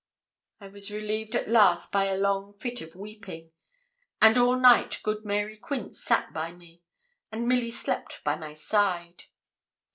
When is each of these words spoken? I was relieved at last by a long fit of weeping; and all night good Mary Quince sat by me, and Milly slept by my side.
I 0.59 0.67
was 0.67 0.89
relieved 0.89 1.35
at 1.35 1.47
last 1.47 1.91
by 1.91 2.05
a 2.05 2.17
long 2.17 2.55
fit 2.57 2.81
of 2.81 2.95
weeping; 2.95 3.51
and 4.19 4.35
all 4.35 4.59
night 4.59 4.99
good 5.03 5.23
Mary 5.23 5.55
Quince 5.55 6.03
sat 6.03 6.33
by 6.33 6.51
me, 6.53 6.81
and 7.31 7.47
Milly 7.47 7.69
slept 7.69 8.23
by 8.23 8.35
my 8.35 8.55
side. 8.55 9.25